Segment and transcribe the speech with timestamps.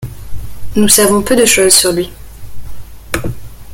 [0.75, 2.11] Nous savons peu de choses sur lui.